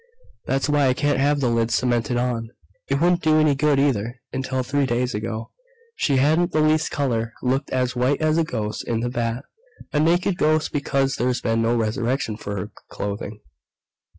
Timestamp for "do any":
3.21-3.53